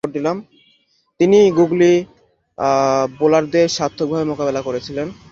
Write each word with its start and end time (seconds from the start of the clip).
তিনি 1.19 1.39
গুগলি 1.57 1.91
বোলারদেরকে 3.19 3.73
স্বার্থকভাবে 3.75 4.25
মোকাবেলা 4.31 4.61
করেছিলেন। 4.63 5.07